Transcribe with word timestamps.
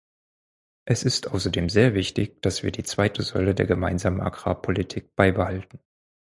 Es 0.85 1.03
ist 1.03 1.27
außerdem 1.27 1.69
sehr 1.69 1.93
wichtig, 1.93 2.41
dass 2.41 2.63
wir 2.63 2.71
die 2.71 2.81
zweite 2.81 3.21
Säule 3.21 3.53
der 3.53 3.67
Gemeinsamen 3.67 4.19
Agrarpolitik 4.19 5.15
beibehalten. 5.15 5.79